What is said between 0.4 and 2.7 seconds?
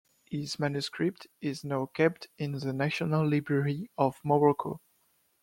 manuscript is now kept in